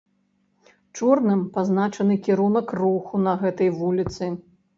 [0.99, 4.33] Чорным пазначаны кірунак руху на гэтай вуліцы.